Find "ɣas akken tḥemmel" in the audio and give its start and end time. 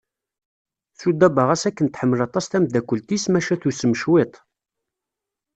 1.47-2.19